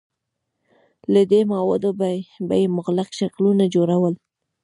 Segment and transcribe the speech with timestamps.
[1.13, 2.07] له دې موادو به
[2.61, 4.13] یې مغلق شکلونه جوړول.